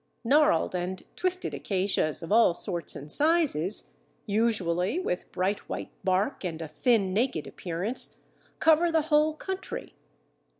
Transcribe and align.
Gnarled 0.23 0.73
and 0.73 1.03
twisted 1.15 1.53
acacias 1.53 2.23
of 2.23 2.31
all 2.31 2.55
sorts 2.55 2.95
and 2.95 3.11
sizes, 3.11 3.91
usually 4.25 4.97
with 4.97 5.31
bright 5.31 5.69
white 5.69 5.91
bark 6.03 6.43
and 6.43 6.59
a 6.59 6.67
thin, 6.67 7.13
naked 7.13 7.45
appearance, 7.45 8.17
cover 8.59 8.91
the 8.91 9.01
whole 9.03 9.35
country. 9.35 9.93